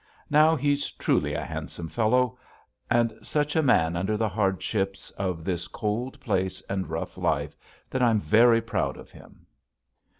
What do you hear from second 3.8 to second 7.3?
under the hardships of this cold place and rough